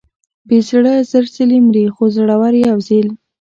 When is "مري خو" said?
1.65-2.03